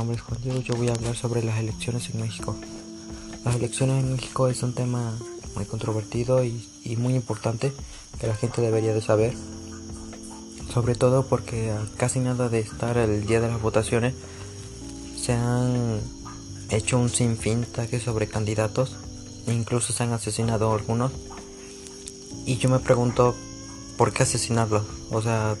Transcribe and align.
nombre 0.00 0.16
es 0.16 0.22
Juan 0.22 0.40
Diego. 0.42 0.60
Yo 0.60 0.74
voy 0.76 0.88
a 0.88 0.92
hablar 0.92 1.14
sobre 1.14 1.42
las 1.42 1.58
elecciones 1.58 2.08
en 2.08 2.22
México. 2.22 2.56
Las 3.44 3.56
elecciones 3.56 4.02
en 4.02 4.12
México 4.12 4.48
es 4.48 4.62
un 4.62 4.72
tema 4.72 5.12
muy 5.54 5.66
controvertido 5.66 6.42
y, 6.42 6.66
muy 6.96 7.14
importante 7.14 7.70
que 8.18 8.26
la 8.26 8.34
gente 8.34 8.62
debería 8.62 8.94
de 8.94 9.02
saber. 9.02 9.34
Sobre 10.72 10.94
todo 10.94 11.26
porque 11.26 11.74
casi 11.98 12.18
nada 12.18 12.48
de 12.48 12.60
estar 12.60 12.96
el 12.96 13.26
día 13.26 13.42
de 13.42 13.48
las 13.48 13.60
votaciones 13.60 14.14
se 15.18 15.34
han 15.34 16.00
hecho 16.70 16.98
un 16.98 17.10
sinfín 17.10 17.60
de 17.60 17.66
ataques 17.66 18.02
sobre 18.02 18.26
candidatos. 18.26 18.96
Incluso 19.48 19.92
se 19.92 20.02
han 20.02 20.14
asesinado 20.14 20.72
algunos. 20.72 21.12
Y 22.46 22.56
yo 22.56 22.70
me 22.70 22.78
pregunto, 22.78 23.34
¿por 23.98 24.14
qué 24.14 24.22
asesinarlos? 24.22 24.86
O 25.10 25.20
sea, 25.20 25.56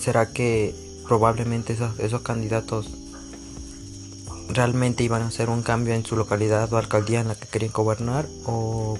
¿será 0.00 0.32
que 0.32 0.87
probablemente 1.08 1.72
esos, 1.72 1.98
esos 1.98 2.20
candidatos 2.20 2.90
realmente 4.50 5.02
iban 5.02 5.22
a 5.22 5.28
hacer 5.28 5.50
un 5.50 5.62
cambio 5.62 5.94
en 5.94 6.04
su 6.04 6.16
localidad 6.16 6.72
o 6.72 6.76
alcaldía 6.76 7.20
en 7.20 7.28
la 7.28 7.34
que 7.34 7.48
querían 7.48 7.72
gobernar 7.72 8.26
o, 8.44 8.98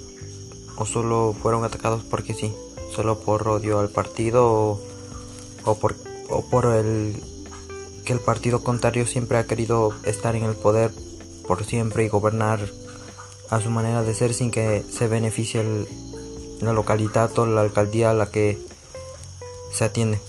o 0.77 0.87
solo 0.87 1.35
fueron 1.41 1.65
atacados 1.65 2.03
porque 2.05 2.35
sí, 2.35 2.55
solo 2.95 3.21
por 3.21 3.47
odio 3.49 3.79
al 3.79 3.91
partido 3.91 4.81
o, 5.65 5.75
por, 5.79 5.97
o 6.29 6.45
por 6.49 6.67
el 6.67 7.23
que 8.05 8.13
el 8.13 8.21
partido 8.21 8.63
contrario 8.63 9.07
siempre 9.07 9.39
ha 9.39 9.47
querido 9.47 9.93
estar 10.05 10.35
en 10.35 10.45
el 10.45 10.55
poder 10.55 10.91
por 11.47 11.65
siempre 11.65 12.05
y 12.05 12.09
gobernar 12.09 12.61
a 13.51 13.61
su 13.61 13.71
manera 13.71 14.03
de 14.03 14.15
ser 14.15 14.35
sin 14.35 14.51
que 14.51 14.85
se 14.91 15.09
beneficie 15.09 15.87
la 16.61 16.73
localidad 16.73 17.39
o 17.39 17.47
la 17.47 17.63
alcaldía 17.63 18.11
a 18.11 18.15
la 18.15 18.31
que 18.31 18.59
se 19.73 19.85
atiende. 19.85 20.21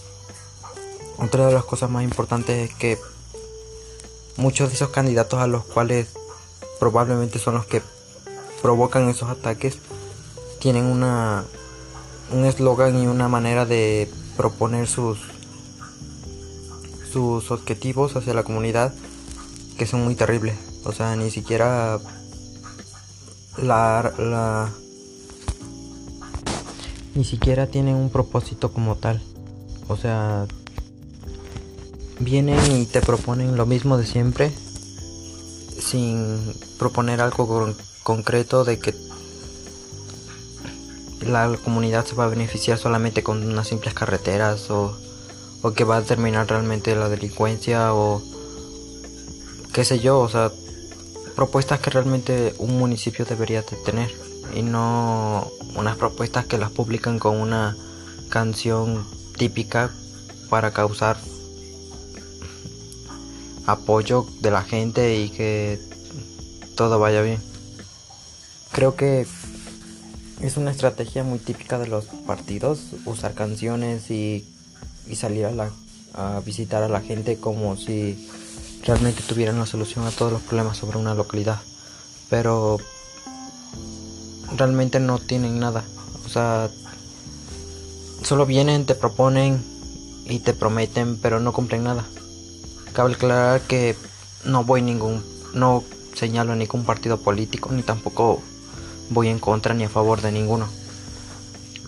Otra 1.22 1.48
de 1.48 1.54
las 1.54 1.66
cosas 1.66 1.90
más 1.90 2.04
importantes 2.04 2.70
es 2.70 2.76
que 2.76 2.98
muchos 4.38 4.70
de 4.70 4.76
esos 4.76 4.90
candidatos 4.90 5.40
a 5.40 5.48
los 5.48 5.66
cuales 5.66 6.08
probablemente 6.80 7.40
son 7.40 7.56
los 7.56 7.66
que 7.66 7.82
provocan 8.62 9.10
esos 9.10 9.30
ataques 9.30 9.80
tienen 10.60 10.86
una 10.86 11.46
un 12.32 12.46
eslogan 12.46 13.02
y 13.02 13.08
una 13.08 13.28
manera 13.28 13.66
de 13.66 14.10
proponer 14.38 14.88
sus 14.88 15.20
sus 17.12 17.52
objetivos 17.52 18.16
hacia 18.16 18.34
la 18.34 18.44
comunidad 18.44 18.94
que 19.78 19.86
son 19.86 20.04
muy 20.04 20.16
terribles. 20.16 20.58
O 20.86 20.92
sea, 20.92 21.16
ni 21.16 21.32
siquiera 21.32 22.00
la, 23.58 24.14
la 24.18 24.70
ni 27.16 27.26
siquiera 27.26 27.68
tienen 27.68 27.96
un 27.96 28.10
propósito 28.10 28.72
como 28.72 28.96
tal. 28.96 29.22
O 29.88 29.98
sea, 29.98 30.46
vienen 32.20 32.60
y 32.72 32.86
te 32.86 33.02
proponen 33.02 33.56
lo 33.56 33.66
mismo 33.66 33.98
de 33.98 34.06
siempre 34.06 34.52
sin 35.80 36.54
proponer 36.78 37.22
algo 37.22 37.74
concreto 38.04 38.66
de 38.66 38.80
que 38.80 38.94
la 41.22 41.58
comunidad 41.64 42.06
se 42.06 42.16
va 42.16 42.26
a 42.26 42.30
beneficiar 42.30 42.78
solamente 42.78 43.24
con 43.24 43.46
unas 43.48 43.68
simples 43.68 43.94
carreteras 43.94 44.70
o, 44.70 44.98
o 45.62 45.72
que 45.72 45.84
va 45.84 45.98
a 45.98 46.02
terminar 46.02 46.48
realmente 46.48 46.96
la 46.96 47.10
delincuencia 47.10 47.94
o 47.94 48.22
qué 49.74 49.86
sé 49.86 50.00
yo, 50.00 50.20
o 50.20 50.30
sea, 50.30 50.52
propuestas 51.36 51.80
que 51.80 51.90
realmente 51.90 52.54
un 52.58 52.78
municipio 52.78 53.26
debería 53.26 53.62
de 53.62 53.78
tener 53.78 54.12
y 54.56 54.62
no 54.62 55.50
unas 55.76 55.96
propuestas 55.98 56.46
que 56.46 56.58
las 56.58 56.72
publican 56.72 57.20
con 57.20 57.38
una 57.38 57.78
canción 58.30 59.06
típica 59.38 59.92
para 60.50 60.72
causar 60.72 61.18
apoyo 63.72 64.26
de 64.42 64.52
la 64.52 64.64
gente 64.64 65.20
y 65.20 65.30
que 65.30 65.80
todo 66.76 67.00
vaya 67.00 67.22
bien. 67.22 67.42
Creo 68.72 68.96
que 68.96 69.26
es 70.42 70.58
una 70.58 70.72
estrategia 70.72 71.24
muy 71.24 71.40
típica 71.40 71.78
de 71.78 71.88
los 71.88 72.06
partidos 72.26 72.80
usar 73.06 73.34
canciones 73.34 74.10
y, 74.12 74.46
salir 75.16 75.46
a, 75.46 75.52
la, 75.52 75.72
a 76.14 76.42
visitar 76.46 76.84
a 76.84 76.88
la 76.88 77.02
gente 77.02 77.38
como 77.38 77.76
si 77.76 78.30
realmente 78.86 79.24
tuvieran 79.24 79.60
la 79.60 79.66
solución 79.66 80.06
a 80.06 80.12
todos 80.12 80.32
los 80.32 80.42
problemas 80.42 80.78
sobre 80.78 80.98
una 80.98 81.16
localidad. 81.16 81.60
Pero 82.30 82.78
realmente 84.56 85.00
no 85.00 85.20
tienen 85.20 85.60
nada. 85.60 85.84
O 86.26 86.30
sea, 86.30 86.70
solo 88.24 88.46
vienen, 88.46 88.86
te 88.86 88.96
proponen 88.96 89.62
y 90.26 90.40
te 90.40 90.54
prometen, 90.54 91.18
pero 91.18 91.40
no 91.40 91.54
cumplen 91.54 91.84
nada. 91.84 92.06
Cabe 92.94 93.14
aclarar 93.14 93.62
que 93.62 93.96
no 94.46 94.64
voy 94.64 94.82
ningún, 94.82 95.24
no 95.54 95.84
señalo 96.16 96.56
ningún 96.56 96.86
partido 96.86 97.18
político 97.18 97.70
ni 97.72 97.84
tampoco 97.84 98.42
voy 99.10 99.28
en 99.30 99.40
contra 99.40 99.74
ni 99.74 99.84
a 99.84 99.90
favor 99.90 100.22
de 100.22 100.32
ninguno. 100.32 100.68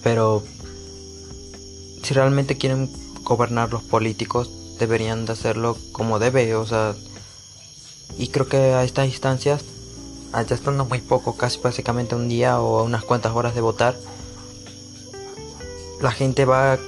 Pero 0.04 0.44
si 2.04 2.14
realmente 2.14 2.58
quieren 2.58 2.90
gobernar 3.24 3.72
los 3.72 3.84
políticos 3.84 4.50
deberían 4.80 5.26
de 5.26 5.34
hacerlo 5.34 5.78
como 5.92 6.18
debe, 6.18 6.56
o 6.56 6.66
sea, 6.66 6.96
y 8.18 8.30
creo 8.30 8.48
que 8.48 8.58
a 8.74 8.84
estas 8.84 9.08
instancias, 9.08 9.64
allá 10.34 10.56
estando 10.56 10.86
muy 10.86 11.02
poco, 11.02 11.38
casi 11.38 11.60
básicamente 11.60 12.16
un 12.16 12.28
día 12.28 12.60
o 12.60 12.84
unas 12.84 13.04
cuantas 13.04 13.36
horas 13.36 13.54
de 13.54 13.62
votar, 13.62 13.96
la 16.02 16.12
gente 16.12 16.46
va 16.46 16.80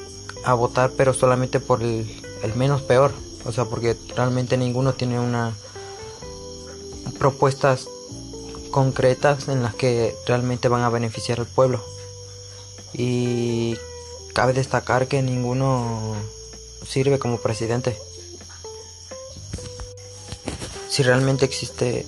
a 0.44 0.54
votar 0.56 0.92
pero 0.98 1.14
solamente 1.14 1.60
por 1.60 1.84
el 1.84 2.08
menos 2.56 2.82
peor. 2.82 3.14
O 3.46 3.52
sea, 3.52 3.66
porque 3.66 3.98
realmente 4.16 4.58
ninguno 4.58 4.94
tiene 4.94 5.20
una 5.20 5.54
propuestas 7.20 7.88
concretas 8.72 9.48
en 9.48 9.64
las 9.64 9.76
que 9.76 10.16
realmente 10.26 10.68
van 10.68 10.82
a 10.82 10.90
beneficiar 10.90 11.40
al 11.40 11.46
pueblo. 11.46 11.84
Y 12.94 13.78
cabe 14.34 14.54
destacar 14.54 15.08
que 15.08 15.22
ninguno 15.22 16.16
sirve 16.86 17.20
como 17.20 17.38
presidente. 17.38 17.98
Si 20.90 21.02
realmente 21.04 21.46
existe 21.46 22.06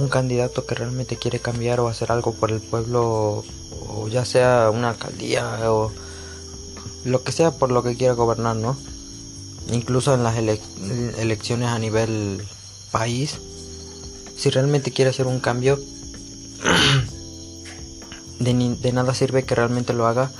un 0.00 0.08
candidato 0.08 0.66
que 0.66 0.74
realmente 0.74 1.16
quiere 1.16 1.38
cambiar 1.38 1.80
o 1.80 1.88
hacer 1.88 2.10
algo 2.10 2.34
por 2.34 2.50
el 2.50 2.60
pueblo, 2.60 3.44
o 3.88 4.08
ya 4.08 4.24
sea 4.24 4.70
una 4.72 4.90
alcaldía 4.90 5.70
o 5.70 5.92
lo 7.04 7.22
que 7.22 7.32
sea 7.32 7.52
por 7.52 7.70
lo 7.70 7.82
que 7.82 7.96
quiera 7.96 8.14
gobernar, 8.14 8.56
¿no? 8.56 8.76
Incluso 9.72 10.14
en 10.14 10.22
las 10.22 10.36
elecciones 10.36 11.68
a 11.68 11.78
nivel 11.78 12.42
país, 12.90 13.38
si 14.36 14.50
realmente 14.50 14.90
quiere 14.90 15.10
hacer 15.10 15.26
un 15.26 15.40
cambio, 15.40 15.78
de, 18.38 18.92
nada 18.92 19.14
sirve 19.14 19.44
que 19.44 19.54
realmente 19.54 19.92
lo 19.92 20.06
haga 20.06 20.30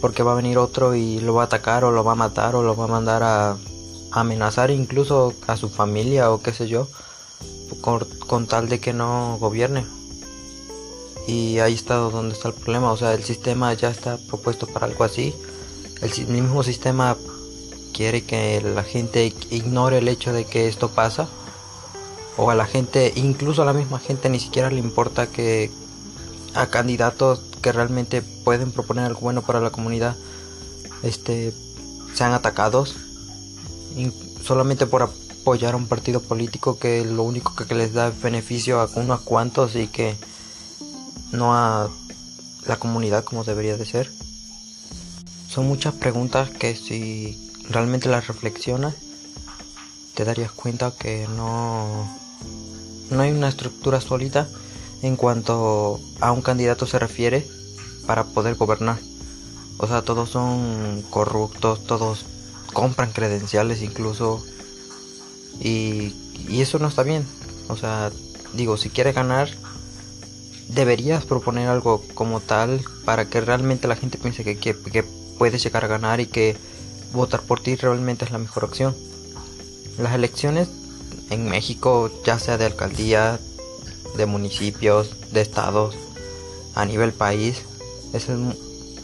porque 0.00 0.22
va 0.22 0.32
a 0.32 0.36
venir 0.36 0.58
otro 0.58 0.94
y 0.94 1.20
lo 1.20 1.34
va 1.34 1.42
a 1.42 1.46
atacar 1.46 1.84
o 1.84 1.92
lo 1.92 2.02
va 2.02 2.12
a 2.12 2.16
matar 2.16 2.56
o 2.56 2.62
lo 2.62 2.74
va 2.74 2.84
a 2.84 2.88
mandar 2.88 3.22
a, 3.22 3.56
amenazar 4.10 4.70
incluso 4.70 5.34
a 5.46 5.56
su 5.56 5.68
familia 5.68 6.30
o 6.30 6.42
qué 6.42 6.52
sé 6.52 6.68
yo, 6.68 6.88
con, 7.80 8.46
tal 8.46 8.68
de 8.68 8.80
que 8.80 8.92
no 8.92 9.38
gobierne. 9.38 9.86
Y 11.26 11.60
ahí 11.60 11.74
está 11.74 11.94
donde 11.94 12.34
está 12.34 12.48
el 12.48 12.54
problema, 12.54 12.90
o 12.92 12.96
sea, 12.96 13.14
el 13.14 13.22
sistema 13.22 13.72
ya 13.74 13.90
está 13.90 14.18
propuesto 14.18 14.66
para 14.66 14.86
algo 14.86 15.04
así. 15.04 15.34
El 16.00 16.26
mismo 16.26 16.62
sistema 16.64 17.16
quiere 17.92 18.24
que 18.24 18.60
la 18.60 18.82
gente 18.82 19.32
ignore 19.50 19.98
el 19.98 20.08
hecho 20.08 20.32
de 20.32 20.44
que 20.44 20.68
esto 20.68 20.90
pasa 20.90 21.28
o 22.36 22.50
a 22.50 22.54
la 22.54 22.66
gente, 22.66 23.12
incluso 23.16 23.62
a 23.62 23.66
la 23.66 23.72
misma 23.72 23.98
gente 23.98 24.28
ni 24.28 24.40
siquiera 24.40 24.70
le 24.70 24.78
importa 24.78 25.26
que 25.26 25.70
a 26.54 26.66
candidatos 26.66 27.40
que 27.62 27.72
realmente 27.72 28.22
pueden 28.22 28.72
proponer 28.72 29.04
algo 29.04 29.20
bueno 29.20 29.42
para 29.42 29.60
la 29.60 29.70
comunidad 29.70 30.16
este 31.02 31.54
sean 32.14 32.32
atacados 32.32 32.96
solamente 34.42 34.86
por 34.86 35.02
apoyar 35.02 35.74
a 35.74 35.76
un 35.76 35.86
partido 35.86 36.20
político 36.20 36.78
que 36.78 37.04
lo 37.04 37.22
único 37.22 37.54
que 37.54 37.74
les 37.74 37.92
da 37.92 38.10
beneficio 38.10 38.80
a 38.80 38.88
unos 38.96 39.20
cuantos 39.20 39.76
y 39.76 39.86
que 39.86 40.16
no 41.32 41.54
a 41.54 41.90
la 42.66 42.76
comunidad 42.76 43.24
como 43.24 43.44
debería 43.44 43.76
de 43.76 43.86
ser. 43.86 44.10
Son 45.48 45.66
muchas 45.66 45.94
preguntas 45.94 46.50
que 46.50 46.74
si 46.74 47.51
realmente 47.68 48.08
la 48.08 48.20
reflexionas, 48.20 48.94
te 50.14 50.24
darías 50.24 50.52
cuenta 50.52 50.92
que 50.98 51.26
no, 51.36 52.08
no 53.10 53.22
hay 53.22 53.30
una 53.30 53.48
estructura 53.48 54.00
sólida 54.00 54.48
en 55.02 55.16
cuanto 55.16 56.00
a 56.20 56.32
un 56.32 56.42
candidato 56.42 56.86
se 56.86 56.98
refiere 56.98 57.46
para 58.06 58.24
poder 58.24 58.54
gobernar. 58.54 58.98
O 59.78 59.86
sea, 59.86 60.02
todos 60.02 60.30
son 60.30 61.02
corruptos, 61.10 61.84
todos 61.84 62.24
compran 62.72 63.12
credenciales 63.12 63.82
incluso. 63.82 64.44
Y, 65.60 66.14
y 66.48 66.60
eso 66.60 66.78
no 66.78 66.88
está 66.88 67.02
bien. 67.02 67.26
O 67.68 67.76
sea, 67.76 68.12
digo, 68.52 68.76
si 68.76 68.90
quieres 68.90 69.14
ganar, 69.14 69.48
deberías 70.68 71.24
proponer 71.24 71.68
algo 71.68 72.02
como 72.14 72.40
tal 72.40 72.82
para 73.04 73.28
que 73.28 73.40
realmente 73.40 73.88
la 73.88 73.96
gente 73.96 74.18
piense 74.18 74.44
que, 74.44 74.58
que, 74.58 74.76
que 74.78 75.02
puedes 75.38 75.62
llegar 75.62 75.84
a 75.84 75.88
ganar 75.88 76.20
y 76.20 76.26
que 76.26 76.56
votar 77.12 77.42
por 77.42 77.60
ti 77.60 77.76
realmente 77.76 78.24
es 78.24 78.30
la 78.30 78.38
mejor 78.38 78.64
opción. 78.64 78.94
Las 79.98 80.14
elecciones 80.14 80.68
en 81.30 81.48
México, 81.48 82.10
ya 82.24 82.38
sea 82.38 82.58
de 82.58 82.66
alcaldía, 82.66 83.38
de 84.16 84.26
municipios, 84.26 85.32
de 85.32 85.40
estados, 85.40 85.94
a 86.74 86.84
nivel 86.84 87.12
país, 87.12 87.62
es 88.12 88.26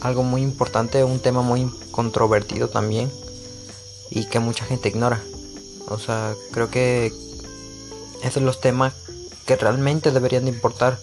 algo 0.01 0.23
muy 0.23 0.41
importante, 0.41 1.03
un 1.03 1.19
tema 1.19 1.41
muy 1.41 1.71
controvertido 1.91 2.69
también 2.69 3.11
y 4.09 4.25
que 4.25 4.39
mucha 4.39 4.65
gente 4.65 4.89
ignora. 4.89 5.21
O 5.87 5.99
sea, 5.99 6.35
creo 6.51 6.69
que 6.69 7.13
esos 8.21 8.33
son 8.33 8.45
los 8.45 8.61
temas 8.61 8.93
que 9.45 9.55
realmente 9.55 10.11
deberían 10.11 10.45
de 10.45 10.51
importar 10.51 10.99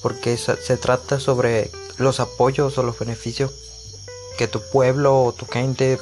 porque 0.00 0.36
se 0.36 0.76
trata 0.76 1.20
sobre 1.20 1.70
los 1.98 2.20
apoyos 2.20 2.76
o 2.78 2.82
los 2.82 2.98
beneficios 2.98 3.52
que 4.38 4.48
tu 4.48 4.60
pueblo 4.60 5.22
o 5.22 5.32
tu 5.32 5.46
gente 5.46 5.98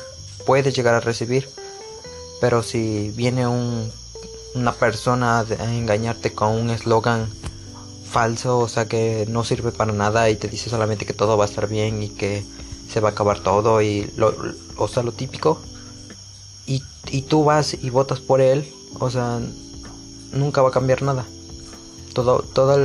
puede 0.47 0.73
llegar 0.73 0.95
a 0.95 1.01
recibir. 1.01 1.49
Pero 2.41 2.63
si 2.63 3.11
viene 3.11 3.47
un, 3.47 3.91
una 4.55 4.73
persona 4.73 5.41
a 5.41 5.75
engañarte 5.75 6.33
con 6.33 6.53
un 6.53 6.71
eslogan 6.71 7.29
falso, 8.11 8.59
o 8.59 8.69
sea 8.69 8.89
que 8.89 9.27
no 9.29 9.45
sirve 9.45 9.73
para 9.73 9.93
nada 9.93 10.31
y 10.31 10.37
te 10.37 10.49
dice 10.49 10.71
solamente 10.71 11.07
que 11.07 11.13
todo 11.13 11.37
va 11.37 11.45
a 11.45 11.49
estar 11.49 11.69
bien 11.69 12.03
y 12.03 12.09
que 12.09 12.45
se 12.91 13.01
va 13.01 13.11
a 13.11 13.13
acabar 13.13 13.41
todo 13.41 13.81
y 13.83 14.11
lo, 14.17 14.35
o 14.77 14.89
sea 14.89 15.05
lo 15.05 15.13
típico 15.13 15.61
y, 16.67 16.83
y 17.11 17.23
tú 17.23 17.45
vas 17.45 17.75
y 17.75 17.91
votas 17.91 18.21
por 18.21 18.41
él, 18.41 18.73
o 18.99 19.11
sea, 19.11 19.41
nunca 20.33 20.63
va 20.63 20.69
a 20.69 20.73
cambiar 20.73 21.03
nada. 21.03 21.25
Todo, 22.15 22.43
toda 22.43 22.77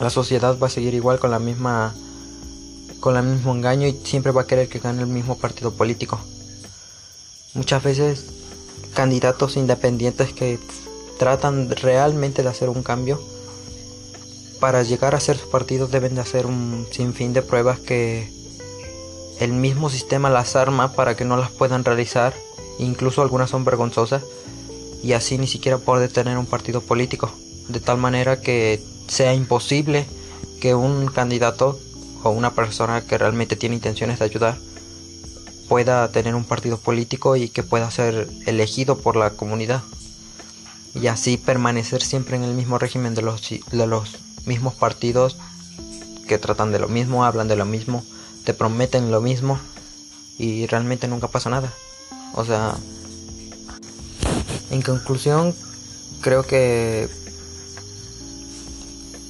la 0.00 0.10
sociedad 0.10 0.58
va 0.58 0.68
a 0.68 0.70
seguir 0.70 0.94
igual 0.94 1.18
con 1.18 1.30
la 1.30 1.38
misma 1.38 1.94
con 3.04 3.18
el 3.18 3.22
mismo 3.22 3.54
engaño 3.54 3.86
y 3.86 4.00
siempre 4.02 4.32
va 4.32 4.40
a 4.40 4.46
querer 4.46 4.70
que 4.70 4.78
gane 4.78 5.02
el 5.02 5.08
mismo 5.08 5.36
partido 5.36 5.72
político. 5.72 6.18
Muchas 7.52 7.82
veces 7.82 8.24
candidatos 8.94 9.58
independientes 9.58 10.32
que 10.32 10.58
tratan 11.18 11.68
realmente 11.68 12.42
de 12.42 12.48
hacer 12.48 12.70
un 12.70 12.82
cambio 12.82 13.20
para 14.58 14.82
llegar 14.84 15.14
a 15.14 15.20
ser 15.20 15.36
su 15.36 15.50
partido 15.50 15.86
deben 15.86 16.14
de 16.14 16.22
hacer 16.22 16.46
un 16.46 16.86
sinfín 16.92 17.34
de 17.34 17.42
pruebas 17.42 17.78
que 17.78 18.32
el 19.38 19.52
mismo 19.52 19.90
sistema 19.90 20.30
las 20.30 20.56
arma 20.56 20.94
para 20.94 21.14
que 21.14 21.26
no 21.26 21.36
las 21.36 21.50
puedan 21.50 21.84
realizar, 21.84 22.32
incluso 22.78 23.20
algunas 23.20 23.50
son 23.50 23.66
vergonzosas, 23.66 24.22
y 25.02 25.12
así 25.12 25.36
ni 25.36 25.46
siquiera 25.46 25.76
poder 25.76 26.10
tener 26.10 26.38
un 26.38 26.46
partido 26.46 26.80
político, 26.80 27.30
de 27.68 27.80
tal 27.80 27.98
manera 27.98 28.40
que 28.40 28.82
sea 29.08 29.34
imposible 29.34 30.06
que 30.58 30.74
un 30.74 31.08
candidato 31.08 31.78
o 32.24 32.30
una 32.30 32.54
persona 32.54 33.02
que 33.02 33.18
realmente 33.18 33.54
tiene 33.54 33.76
intenciones 33.76 34.18
de 34.18 34.24
ayudar 34.24 34.56
pueda 35.68 36.10
tener 36.10 36.34
un 36.34 36.44
partido 36.44 36.78
político 36.78 37.36
y 37.36 37.48
que 37.48 37.62
pueda 37.62 37.90
ser 37.90 38.28
elegido 38.46 38.98
por 38.98 39.16
la 39.16 39.30
comunidad 39.30 39.82
y 40.94 41.06
así 41.06 41.36
permanecer 41.36 42.02
siempre 42.02 42.36
en 42.36 42.44
el 42.44 42.54
mismo 42.54 42.78
régimen 42.78 43.14
de 43.14 43.22
los, 43.22 43.48
de 43.48 43.86
los 43.86 44.16
mismos 44.46 44.74
partidos 44.74 45.36
que 46.26 46.38
tratan 46.38 46.72
de 46.72 46.78
lo 46.78 46.88
mismo, 46.88 47.24
hablan 47.24 47.48
de 47.48 47.56
lo 47.56 47.64
mismo, 47.64 48.04
te 48.44 48.54
prometen 48.54 49.10
lo 49.10 49.20
mismo 49.20 49.58
y 50.38 50.66
realmente 50.66 51.08
nunca 51.08 51.28
pasa 51.28 51.50
nada. 51.50 51.72
O 52.34 52.44
sea, 52.44 52.74
en 54.70 54.82
conclusión, 54.82 55.54
creo 56.20 56.44
que 56.44 57.08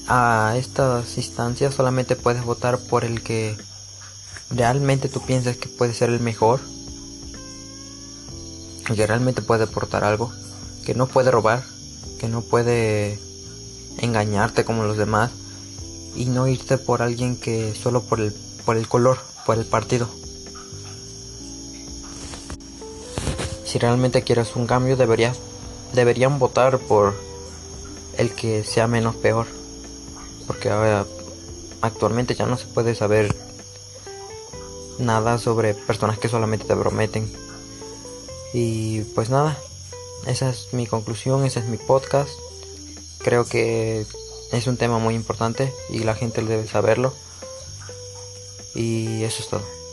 a 0.07 0.55
estas 0.57 1.17
instancias 1.17 1.75
solamente 1.75 2.17
puedes 2.17 2.45
votar 2.45 2.79
por 2.79 3.05
el 3.05 3.23
que 3.23 3.57
realmente 4.51 5.09
tú 5.09 5.21
piensas 5.21 5.57
que 5.57 5.69
puede 5.69 5.95
ser 5.95 6.11
el 6.11 6.21
mejor, 6.21 6.61
que 8.95 9.07
realmente 9.07 9.43
puede 9.43 9.65
aportar 9.65 10.05
algo, 10.05 10.33
que 10.85 10.95
no 10.95 11.07
puede 11.07 11.31
robar, 11.31 11.65
que 12.19 12.29
no 12.29 12.43
puede 12.43 13.19
engañarte 13.99 14.65
como 14.65 14.85
los 14.85 14.97
demás 14.97 15.31
y 16.15 16.27
no 16.27 16.47
irte 16.47 16.79
por 16.79 17.03
alguien 17.03 17.37
que 17.37 17.75
solo 17.75 18.03
por 18.03 18.21
el, 18.21 18.35
por 18.65 18.77
el 18.77 18.87
color, 18.89 19.19
por 19.47 19.59
el 19.59 19.65
partido. 19.65 20.09
Si 23.65 23.79
realmente 23.79 24.23
quieres 24.23 24.55
un 24.55 24.67
cambio 24.67 24.97
deberías, 24.97 25.39
deberían 25.95 26.39
votar 26.39 26.79
por 26.79 27.15
el 28.19 28.33
que 28.33 28.63
sea 28.63 28.87
menos 28.87 29.17
peor. 29.17 29.47
Porque 30.47 30.71
ahora, 30.71 31.07
actualmente 31.81 32.35
ya 32.35 32.47
no 32.47 32.57
se 32.57 32.67
puede 32.67 32.95
saber 32.95 33.35
nada 34.99 35.39
sobre 35.39 35.75
personas 35.75 36.19
que 36.19 36.29
solamente 36.29 36.65
te 36.65 36.77
prometen. 36.77 37.31
Y 38.53 39.03
pues 39.15 39.31
nada, 39.31 39.59
esa 40.27 40.51
es 40.51 40.69
mi 40.73 40.87
conclusión, 40.87 41.45
ese 41.45 41.61
es 41.61 41.67
mi 41.67 41.77
podcast. 41.77 42.31
Creo 43.19 43.45
que 43.45 44.07
es 44.53 44.67
un 44.67 44.77
tema 44.77 44.99
muy 44.99 45.15
importante 45.15 45.73
y 45.91 46.01
la 46.01 46.15
gente 46.15 46.43
debe 46.43 46.67
saberlo. 46.67 47.13
Y 48.75 49.23
eso 49.25 49.43
es 49.43 49.49
todo. 49.49 49.84